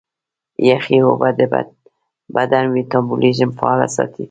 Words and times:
یخي 0.69 0.97
اوبه 1.07 1.29
د 1.39 1.41
بدن 2.35 2.65
میتابولیزم 2.75 3.49
فعاله 3.57 3.87
ساتي. 3.95 4.19